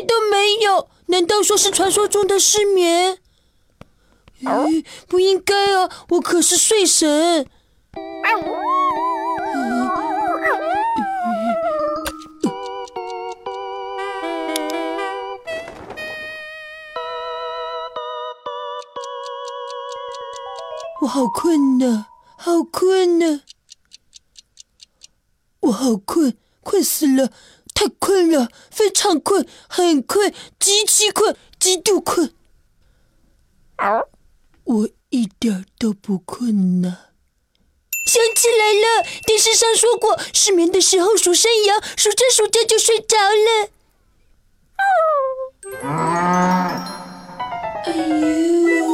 [0.00, 0.88] 都没有？
[1.06, 3.18] 难道说是传说中的失眠？
[4.42, 7.46] 咦，不应该啊，我可是睡神。
[21.00, 22.06] 我好困呢，
[22.36, 23.42] 好困呢，
[25.60, 27.30] 我好困，困死了，
[27.78, 32.34] 太困了，非常困，很困，极其困，极度困。
[34.64, 36.98] 我一点都不困呢。
[38.04, 43.68] 想起来了，电视上说过，失眠的时候数山羊，数着数着就睡着了。
[47.84, 48.88] 哎呦！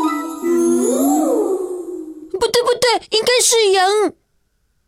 [2.38, 4.12] 不对不对，应该是羊。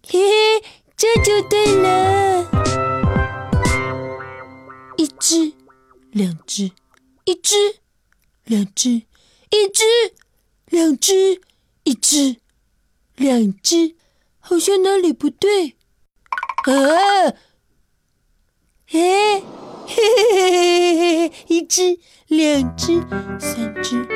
[0.06, 0.62] 嘿嘿，
[0.98, 2.25] 这就对了。
[6.16, 6.70] 两只，
[7.26, 7.54] 一只，
[8.44, 9.02] 两只，
[9.50, 9.84] 一只，
[10.70, 11.42] 两只，
[11.82, 12.36] 一只，
[13.16, 13.94] 两只，
[14.40, 15.76] 好像哪里不对。
[16.64, 17.34] 啊！
[18.86, 19.42] 嘿，嘿
[19.86, 22.98] 嘿嘿嘿嘿，一只，两只，
[23.38, 24.08] 三只，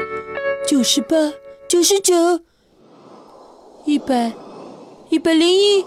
[0.66, 1.34] 九十八，
[1.68, 2.40] 九十九。
[3.84, 4.32] 一百，
[5.10, 5.84] 一百零一，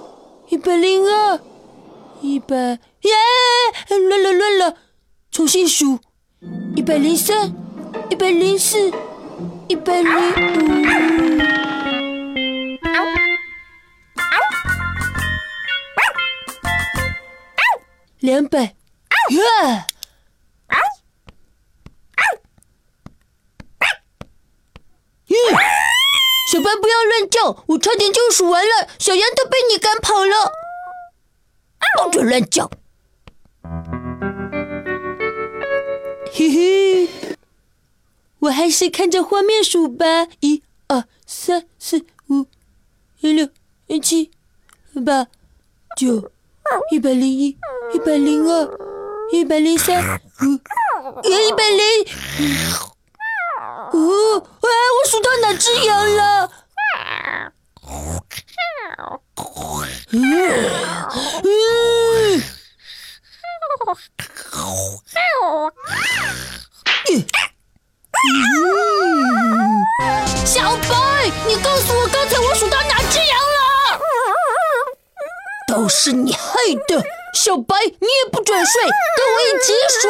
[0.50, 1.42] 一百零二，
[2.22, 2.56] 一百
[3.02, 3.12] 耶！
[3.90, 4.78] 乱了乱了，
[5.44, 6.00] 重新数。
[6.74, 7.54] 一百零三，
[8.10, 8.90] 一百零四，
[9.68, 10.70] 一百零五，
[18.20, 18.62] 两百，
[19.32, 19.42] 耶！
[26.54, 27.66] 小白，不要乱叫！
[27.68, 30.54] 我差点就数完了，小羊都被你赶跑了。
[32.02, 32.72] 不准乱叫！
[36.36, 37.10] 嘿嘿，
[38.40, 40.28] 我还是看着画面数吧。
[40.40, 42.48] 一、二、三、四、五、
[43.20, 43.48] 六、
[44.02, 44.32] 七、
[45.06, 45.28] 八、
[45.96, 46.32] 九，
[46.90, 47.56] 一百零一，
[47.94, 48.68] 一百零二，
[49.32, 50.60] 一百零三，五，
[51.22, 51.86] 一百零。
[53.92, 56.52] 哦，哎，我数到哪只羊了？
[70.46, 74.00] 小白，你告诉我刚才我数到哪只羊了？
[75.68, 76.40] 都是你害
[76.88, 77.04] 的，
[77.34, 78.92] 小白，你也不准睡，跟
[79.34, 80.08] 我一起数。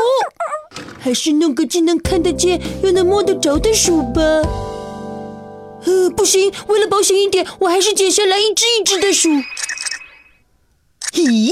[1.00, 4.22] 还是弄个既能看得见又能摸得着的数吧。
[5.86, 9.30] 呃，不行，为了保险一点，我还是剪下来一只一只的数。
[11.12, 11.52] 咦？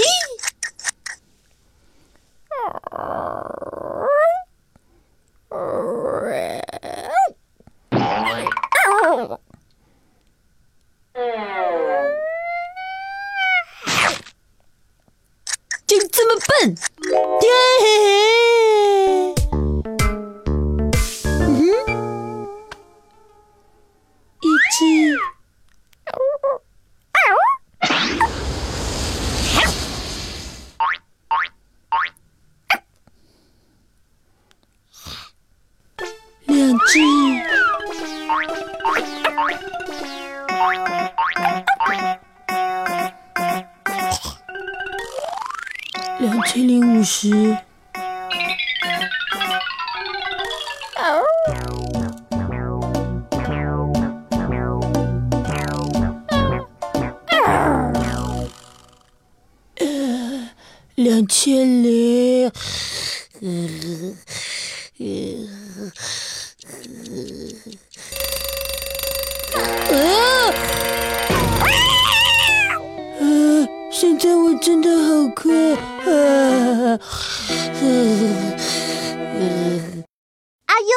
[15.86, 16.76] 就这么笨？
[17.42, 17.48] 耶！
[36.48, 36.78] 两
[46.22, 47.58] 两千零五十，
[60.94, 62.52] 两千零，
[74.62, 77.00] 真的好困啊！
[80.68, 80.88] 阿优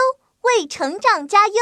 [0.42, 1.54] 为成长加油。